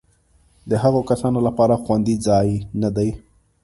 د 0.69 0.71
هغو 0.83 1.01
کسانو 1.09 1.39
لپاره 1.47 1.81
خوندي 1.83 2.15
ځای 2.27 2.49
نه 2.81 2.89
دی. 2.95 3.09